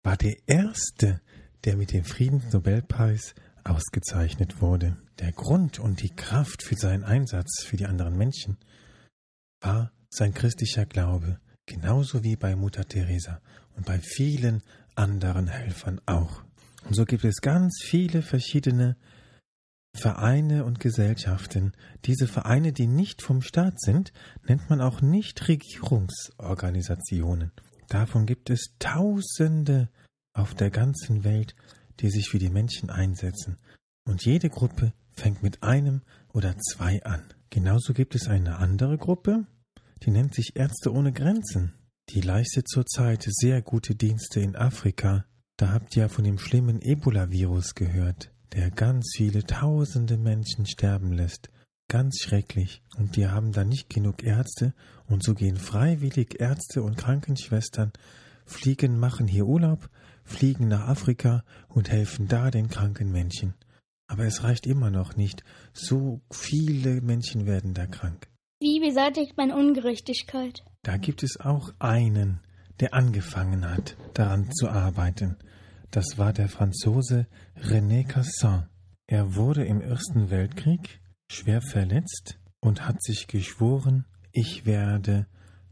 war 0.02 0.16
der 0.16 0.36
Erste, 0.46 1.22
der 1.64 1.76
mit 1.76 1.92
dem 1.92 2.04
Friedensnobelpreis 2.04 3.34
ausgezeichnet 3.64 4.60
wurde. 4.60 4.98
Der 5.18 5.32
Grund 5.32 5.78
und 5.78 6.02
die 6.02 6.14
Kraft 6.14 6.62
für 6.62 6.74
seinen 6.74 7.04
Einsatz 7.04 7.64
für 7.64 7.76
die 7.76 7.86
anderen 7.86 8.18
Menschen 8.18 8.58
war 9.60 9.92
sein 10.10 10.34
christlicher 10.34 10.84
Glaube, 10.84 11.40
genauso 11.64 12.22
wie 12.22 12.36
bei 12.36 12.56
Mutter 12.56 12.86
Teresa 12.86 13.40
und 13.76 13.86
bei 13.86 13.98
vielen 13.98 14.62
anderen 14.96 15.48
Helfern 15.48 16.00
auch. 16.06 16.42
Und 16.84 16.94
so 16.94 17.04
gibt 17.04 17.24
es 17.24 17.40
ganz 17.40 17.82
viele 17.82 18.22
verschiedene 18.22 18.96
Vereine 19.96 20.64
und 20.64 20.80
Gesellschaften. 20.80 21.72
Diese 22.04 22.26
Vereine, 22.26 22.72
die 22.72 22.88
nicht 22.88 23.22
vom 23.22 23.42
Staat 23.42 23.80
sind, 23.80 24.12
nennt 24.46 24.68
man 24.68 24.80
auch 24.80 25.00
Nichtregierungsorganisationen. 25.00 27.52
Davon 27.88 28.26
gibt 28.26 28.50
es 28.50 28.74
Tausende 28.78 29.88
auf 30.32 30.54
der 30.54 30.70
ganzen 30.70 31.24
Welt, 31.24 31.56
die 32.00 32.10
sich 32.10 32.28
für 32.28 32.38
die 32.38 32.50
Menschen 32.50 32.90
einsetzen. 32.90 33.56
Und 34.04 34.24
jede 34.24 34.50
Gruppe 34.50 34.92
fängt 35.12 35.44
mit 35.44 35.62
einem 35.62 36.02
oder 36.32 36.58
zwei 36.58 37.00
an. 37.04 37.22
Genauso 37.50 37.92
gibt 37.92 38.16
es 38.16 38.26
eine 38.26 38.56
andere 38.56 38.98
Gruppe, 38.98 39.46
die 40.02 40.10
nennt 40.10 40.34
sich 40.34 40.56
Ärzte 40.56 40.92
ohne 40.92 41.12
Grenzen. 41.12 41.72
Die 42.10 42.20
leistet 42.20 42.68
zurzeit 42.68 43.24
sehr 43.26 43.62
gute 43.62 43.94
Dienste 43.94 44.40
in 44.40 44.56
Afrika. 44.56 45.24
Da 45.56 45.70
habt 45.70 45.96
ihr 45.96 46.02
ja 46.02 46.08
von 46.08 46.24
dem 46.24 46.38
schlimmen 46.38 46.80
Ebola-Virus 46.82 47.74
gehört, 47.74 48.30
der 48.52 48.70
ganz 48.70 49.14
viele 49.16 49.44
tausende 49.44 50.18
Menschen 50.18 50.66
sterben 50.66 51.12
lässt. 51.12 51.50
Ganz 51.88 52.20
schrecklich. 52.20 52.82
Und 52.96 53.16
die 53.16 53.28
haben 53.28 53.52
da 53.52 53.64
nicht 53.64 53.88
genug 53.88 54.22
Ärzte 54.22 54.74
und 55.06 55.22
so 55.22 55.34
gehen 55.34 55.56
freiwillig 55.56 56.40
Ärzte 56.40 56.82
und 56.82 56.96
Krankenschwestern, 56.96 57.92
fliegen, 58.46 58.98
machen 58.98 59.26
hier 59.26 59.46
Urlaub, 59.46 59.88
fliegen 60.24 60.68
nach 60.68 60.88
Afrika 60.88 61.44
und 61.68 61.90
helfen 61.90 62.28
da 62.28 62.50
den 62.50 62.68
kranken 62.68 63.10
Menschen. 63.12 63.54
Aber 64.06 64.24
es 64.24 64.42
reicht 64.42 64.66
immer 64.66 64.90
noch 64.90 65.16
nicht. 65.16 65.42
So 65.72 66.20
viele 66.30 67.00
Menschen 67.00 67.46
werden 67.46 67.74
da 67.74 67.86
krank. 67.86 68.28
Wie 68.64 68.80
beseitigt 68.80 69.36
man 69.36 69.52
Ungerechtigkeit? 69.52 70.64
Da 70.82 70.96
gibt 70.96 71.22
es 71.22 71.38
auch 71.38 71.74
einen, 71.80 72.40
der 72.80 72.94
angefangen 72.94 73.68
hat, 73.68 73.94
daran 74.14 74.50
zu 74.52 74.70
arbeiten. 74.70 75.36
Das 75.90 76.16
war 76.16 76.32
der 76.32 76.48
Franzose 76.48 77.26
René 77.60 78.08
Cassin. 78.08 78.62
Er 79.06 79.34
wurde 79.34 79.66
im 79.66 79.82
Ersten 79.82 80.30
Weltkrieg 80.30 81.02
schwer 81.30 81.60
verletzt 81.60 82.38
und 82.60 82.88
hat 82.88 83.02
sich 83.02 83.26
geschworen, 83.26 84.06
ich 84.32 84.64
werde 84.64 85.26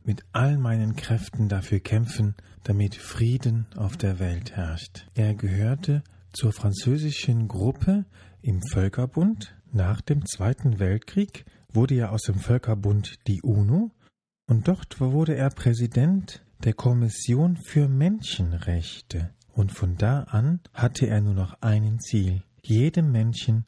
mit 0.05 0.27
all 0.33 0.59
meinen 0.59 0.95
Kräften 0.95 1.49
dafür 1.49 1.81
kämpfen, 1.81 2.35
damit 2.63 2.95
Frieden 2.95 3.69
auf 3.75 3.97
der 3.97 4.19
Welt 4.19 4.55
herrscht. 4.55 5.07
Er 5.15 5.35
gehörte 5.35 6.03
zur 6.35 6.53
französischen 6.53 7.49
Gruppe 7.49 8.05
im 8.43 8.61
Völkerbund 8.71 9.57
nach 9.73 10.03
dem 10.03 10.27
Zweiten 10.27 10.79
Weltkrieg 10.79 11.47
wurde 11.75 11.95
ja 11.95 12.11
aus 12.11 12.23
dem 12.23 12.39
Völkerbund 12.39 13.15
die 13.27 13.43
UNO 13.43 13.91
und 14.47 14.69
dort 14.69 15.01
wurde 15.01 15.35
er 15.35 15.51
Präsident 15.51 16.45
der 16.65 16.75
Kommission 16.75 17.57
für 17.57 17.89
Menschenrechte. 17.89 19.31
Und 19.53 19.73
von 19.73 19.97
da 19.97 20.23
an 20.25 20.61
hatte 20.73 21.07
er 21.07 21.21
nur 21.21 21.35
noch 21.35 21.61
ein 21.61 21.99
Ziel, 22.01 22.43
jedem 22.63 23.13
Menschen 23.13 23.67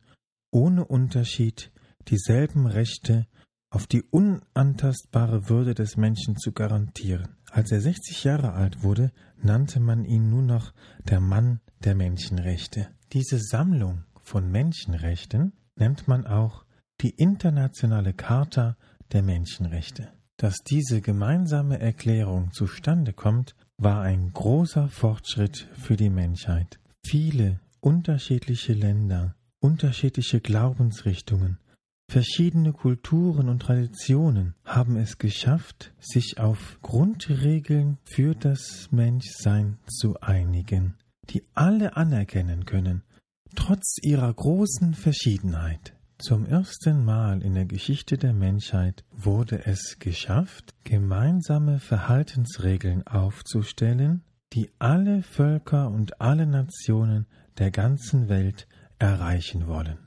ohne 0.50 0.84
Unterschied 0.84 1.72
dieselben 2.08 2.66
Rechte 2.66 3.26
auf 3.70 3.86
die 3.86 4.02
unantastbare 4.02 5.48
Würde 5.48 5.74
des 5.74 5.96
Menschen 5.96 6.36
zu 6.36 6.52
garantieren. 6.52 7.36
Als 7.50 7.72
er 7.72 7.80
60 7.80 8.24
Jahre 8.24 8.52
alt 8.52 8.82
wurde, 8.82 9.10
nannte 9.42 9.80
man 9.80 10.04
ihn 10.04 10.30
nur 10.30 10.42
noch 10.42 10.72
der 11.08 11.20
Mann 11.20 11.60
der 11.82 11.94
Menschenrechte. 11.94 12.88
Diese 13.12 13.38
Sammlung 13.38 14.04
von 14.22 14.50
Menschenrechten 14.50 15.52
nennt 15.76 16.08
man 16.08 16.26
auch 16.26 16.63
die 17.04 17.10
Internationale 17.10 18.14
Charta 18.14 18.78
der 19.12 19.22
Menschenrechte. 19.22 20.08
Dass 20.38 20.62
diese 20.66 21.02
gemeinsame 21.02 21.78
Erklärung 21.78 22.50
zustande 22.50 23.12
kommt, 23.12 23.54
war 23.76 24.00
ein 24.00 24.32
großer 24.32 24.88
Fortschritt 24.88 25.68
für 25.74 25.98
die 25.98 26.08
Menschheit. 26.08 26.80
Viele 27.06 27.60
unterschiedliche 27.80 28.72
Länder, 28.72 29.34
unterschiedliche 29.60 30.40
Glaubensrichtungen, 30.40 31.58
verschiedene 32.10 32.72
Kulturen 32.72 33.50
und 33.50 33.60
Traditionen 33.60 34.54
haben 34.64 34.96
es 34.96 35.18
geschafft, 35.18 35.92
sich 36.00 36.40
auf 36.40 36.78
Grundregeln 36.80 37.98
für 38.04 38.34
das 38.34 38.88
Menschsein 38.92 39.76
zu 39.86 40.18
einigen, 40.22 40.94
die 41.28 41.44
alle 41.52 41.98
anerkennen 41.98 42.64
können, 42.64 43.02
trotz 43.54 43.98
ihrer 44.00 44.32
großen 44.32 44.94
Verschiedenheit. 44.94 45.93
Zum 46.18 46.46
ersten 46.46 47.04
Mal 47.04 47.42
in 47.42 47.54
der 47.54 47.64
Geschichte 47.64 48.16
der 48.16 48.32
Menschheit 48.32 49.04
wurde 49.10 49.66
es 49.66 49.98
geschafft, 49.98 50.72
gemeinsame 50.84 51.80
Verhaltensregeln 51.80 53.04
aufzustellen, 53.06 54.22
die 54.52 54.70
alle 54.78 55.22
Völker 55.22 55.90
und 55.90 56.20
alle 56.20 56.46
Nationen 56.46 57.26
der 57.58 57.72
ganzen 57.72 58.28
Welt 58.28 58.68
erreichen 58.98 59.66
wollen. 59.66 59.98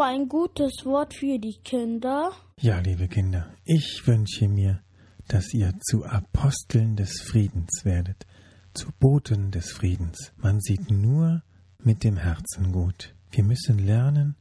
Ein 0.00 0.28
gutes 0.28 0.84
Wort 0.84 1.14
für 1.14 1.38
die 1.38 1.56
Kinder? 1.62 2.32
Ja, 2.60 2.78
liebe 2.80 3.06
Kinder, 3.06 3.54
ich 3.64 4.02
wünsche 4.06 4.48
mir, 4.48 4.82
dass 5.28 5.54
ihr 5.54 5.72
zu 5.80 6.04
Aposteln 6.04 6.96
des 6.96 7.22
Friedens 7.22 7.84
werdet, 7.84 8.26
zu 8.74 8.88
Boten 8.98 9.50
des 9.50 9.70
Friedens. 9.72 10.32
Man 10.36 10.60
sieht 10.60 10.90
nur 10.90 11.42
mit 11.78 12.02
dem 12.02 12.16
Herzen 12.16 12.72
gut. 12.72 13.14
Wir 13.30 13.44
müssen 13.44 13.78
lernen, 13.78 14.36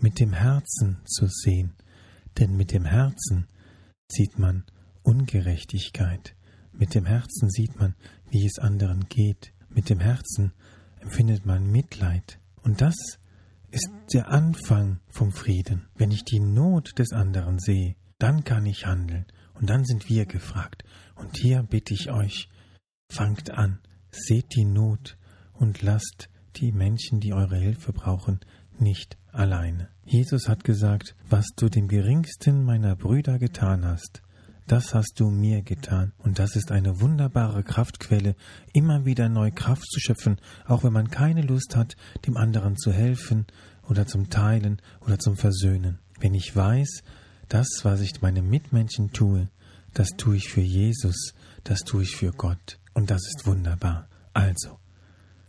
mit 0.00 0.20
dem 0.20 0.32
Herzen 0.32 1.00
zu 1.04 1.26
sehen, 1.28 1.74
denn 2.38 2.56
mit 2.56 2.72
dem 2.72 2.84
Herzen 2.84 3.46
sieht 4.10 4.38
man 4.38 4.64
Ungerechtigkeit. 5.02 6.34
Mit 6.72 6.94
dem 6.94 7.04
Herzen 7.04 7.50
sieht 7.50 7.78
man, 7.78 7.94
wie 8.30 8.46
es 8.46 8.58
anderen 8.58 9.06
geht. 9.08 9.52
Mit 9.68 9.90
dem 9.90 10.00
Herzen 10.00 10.52
empfindet 11.00 11.44
man 11.44 11.70
Mitleid. 11.70 12.40
Und 12.62 12.80
das 12.80 12.94
ist 13.74 13.90
der 14.12 14.28
Anfang 14.28 15.00
vom 15.08 15.32
Frieden. 15.32 15.86
Wenn 15.96 16.12
ich 16.12 16.24
die 16.24 16.38
Not 16.38 16.96
des 16.98 17.12
anderen 17.12 17.58
sehe, 17.58 17.96
dann 18.18 18.44
kann 18.44 18.66
ich 18.66 18.86
handeln. 18.86 19.26
Und 19.54 19.68
dann 19.68 19.84
sind 19.84 20.08
wir 20.08 20.26
gefragt. 20.26 20.84
Und 21.16 21.36
hier 21.36 21.64
bitte 21.64 21.92
ich 21.92 22.10
euch, 22.10 22.48
fangt 23.10 23.50
an, 23.50 23.80
seht 24.10 24.54
die 24.54 24.64
Not 24.64 25.16
und 25.52 25.82
lasst 25.82 26.28
die 26.56 26.70
Menschen, 26.70 27.18
die 27.18 27.32
eure 27.32 27.56
Hilfe 27.56 27.92
brauchen, 27.92 28.40
nicht 28.78 29.18
alleine. 29.32 29.88
Jesus 30.04 30.48
hat 30.48 30.62
gesagt, 30.62 31.16
was 31.28 31.46
du 31.56 31.68
dem 31.68 31.88
geringsten 31.88 32.64
meiner 32.64 32.94
Brüder 32.94 33.38
getan 33.38 33.84
hast, 33.84 34.22
das 34.66 34.94
hast 34.94 35.20
du 35.20 35.30
mir 35.30 35.62
getan. 35.62 36.12
Und 36.18 36.38
das 36.38 36.56
ist 36.56 36.72
eine 36.72 37.00
wunderbare 37.00 37.62
Kraftquelle, 37.62 38.34
immer 38.72 39.04
wieder 39.04 39.28
neu 39.28 39.50
Kraft 39.50 39.86
zu 39.90 40.00
schöpfen, 40.00 40.38
auch 40.66 40.84
wenn 40.84 40.92
man 40.92 41.10
keine 41.10 41.42
Lust 41.42 41.76
hat, 41.76 41.96
dem 42.26 42.36
anderen 42.36 42.76
zu 42.76 42.92
helfen 42.92 43.46
oder 43.88 44.06
zum 44.06 44.30
Teilen 44.30 44.80
oder 45.00 45.18
zum 45.18 45.36
Versöhnen. 45.36 45.98
Wenn 46.20 46.34
ich 46.34 46.54
weiß, 46.54 47.02
das, 47.48 47.68
was 47.82 48.00
ich 48.00 48.22
meinem 48.22 48.48
Mitmenschen 48.48 49.12
tue, 49.12 49.48
das 49.92 50.10
tue 50.16 50.36
ich 50.36 50.48
für 50.48 50.62
Jesus, 50.62 51.34
das 51.62 51.80
tue 51.80 52.02
ich 52.02 52.16
für 52.16 52.32
Gott. 52.32 52.78
Und 52.94 53.10
das 53.10 53.22
ist 53.26 53.46
wunderbar. 53.46 54.08
Also, 54.32 54.78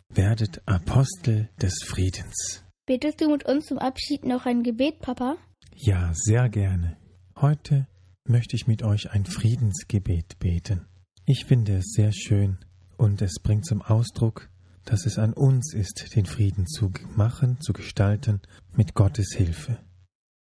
werdet 0.09 0.61
Apostel 0.67 1.49
des 1.61 1.75
Friedens. 1.83 2.63
Betest 2.85 3.21
du 3.21 3.31
mit 3.31 3.45
uns 3.45 3.65
zum 3.65 3.79
Abschied 3.79 4.25
noch 4.25 4.45
ein 4.45 4.63
Gebet, 4.63 4.99
Papa? 4.99 5.37
Ja, 5.75 6.11
sehr 6.13 6.49
gerne. 6.49 6.97
Heute 7.35 7.87
möchte 8.27 8.55
ich 8.55 8.67
mit 8.67 8.83
euch 8.83 9.11
ein 9.11 9.25
Friedensgebet 9.25 10.39
beten. 10.39 10.87
Ich 11.25 11.45
finde 11.45 11.77
es 11.77 11.93
sehr 11.93 12.11
schön 12.11 12.57
und 12.97 13.21
es 13.21 13.39
bringt 13.41 13.65
zum 13.65 13.81
Ausdruck, 13.81 14.49
dass 14.83 15.05
es 15.05 15.17
an 15.17 15.33
uns 15.33 15.73
ist, 15.73 16.15
den 16.15 16.25
Frieden 16.25 16.67
zu 16.67 16.91
machen, 17.15 17.59
zu 17.59 17.73
gestalten, 17.73 18.41
mit 18.73 18.93
Gottes 18.93 19.33
Hilfe. 19.35 19.79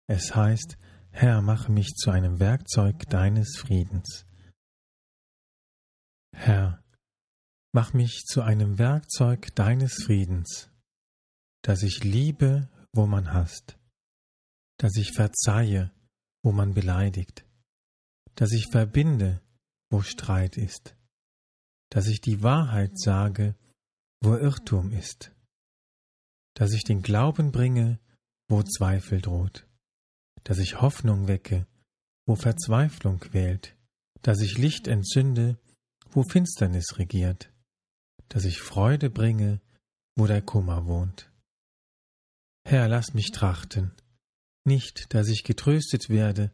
Es 0.07 0.36
heißt, 0.36 0.77
Herr, 1.12 1.41
mache 1.41 1.71
mich 1.71 1.93
zu 1.93 2.09
einem 2.09 2.39
Werkzeug 2.39 3.07
deines 3.09 3.57
Friedens. 3.57 4.25
Herr, 6.36 6.83
mach 7.71 7.93
mich 7.93 8.23
zu 8.25 8.41
einem 8.41 8.79
Werkzeug 8.79 9.53
deines 9.55 10.03
Friedens, 10.03 10.71
dass 11.62 11.83
ich 11.83 12.03
liebe, 12.03 12.67
wo 12.91 13.05
man 13.05 13.31
hasst, 13.31 13.77
dass 14.77 14.95
ich 14.95 15.12
verzeihe, 15.12 15.91
wo 16.43 16.51
man 16.51 16.73
beleidigt, 16.73 17.42
dass 18.36 18.52
ich 18.52 18.67
verbinde, 18.67 19.41
wo 19.89 20.02
Streit 20.02 20.58
ist, 20.58 20.96
dass 21.89 22.08
ich 22.08 22.22
die 22.22 22.41
Wahrheit 22.41 22.98
sage, 22.98 23.56
wo 24.22 24.36
Irrtum 24.36 24.91
ist, 24.91 25.32
dass 26.56 26.74
ich 26.74 26.84
den 26.84 27.02
Glauben 27.02 27.52
bringe, 27.52 28.00
wo 28.48 28.63
Zweifel 28.63 29.22
droht, 29.22 29.67
dass 30.43 30.60
ich 30.60 30.82
Hoffnung 30.82 31.28
wecke, 31.28 31.67
wo 32.26 32.36
Verzweiflung 32.36 33.19
quält, 33.19 33.76
dass 34.22 34.41
ich 34.41 34.58
Licht 34.58 34.88
entzünde, 34.88 35.58
wo 36.12 36.24
Finsternis 36.24 36.98
regiert, 36.98 37.52
dass 38.30 38.46
ich 38.46 38.62
Freude 38.62 39.10
bringe, 39.10 39.62
wo 40.15 40.28
der 40.28 40.41
Kummer 40.41 40.86
wohnt. 40.86 41.32
Herr, 42.65 42.88
lass 42.88 43.13
mich 43.13 43.32
trachten, 43.32 43.91
nicht, 44.63 45.13
dass 45.13 45.28
ich 45.28 45.43
getröstet 45.43 46.10
werde, 46.10 46.54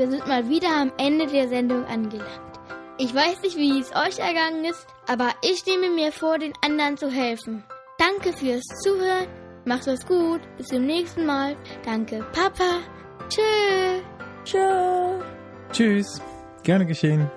Wir 0.00 0.10
sind 0.10 0.26
mal 0.26 0.48
wieder 0.48 0.74
am 0.74 0.90
Ende 0.96 1.26
der 1.26 1.46
Sendung 1.50 1.84
angelangt. 1.84 2.30
Ich 2.96 3.14
weiß 3.14 3.42
nicht, 3.42 3.58
wie 3.58 3.80
es 3.80 3.94
euch 3.94 4.18
ergangen 4.18 4.64
ist, 4.64 4.86
aber 5.06 5.28
ich 5.42 5.66
nehme 5.66 5.90
mir 5.90 6.10
vor, 6.10 6.38
den 6.38 6.54
anderen 6.64 6.96
zu 6.96 7.10
helfen. 7.10 7.64
Danke 7.98 8.34
fürs 8.34 8.64
Zuhören. 8.82 9.26
Macht 9.66 9.86
es 9.88 10.06
gut. 10.06 10.40
Bis 10.56 10.68
zum 10.68 10.86
nächsten 10.86 11.26
Mal. 11.26 11.54
Danke, 11.84 12.24
Papa. 12.32 12.78
Tschö. 13.28 14.00
Tschö. 14.42 15.20
Tschüss. 15.70 16.22
Gerne 16.62 16.86
geschehen. 16.86 17.30